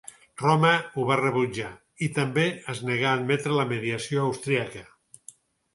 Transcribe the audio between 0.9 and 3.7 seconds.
ho va rebutjar, i també es negà a admetre la